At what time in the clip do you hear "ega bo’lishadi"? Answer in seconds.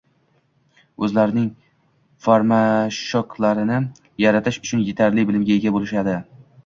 5.59-6.17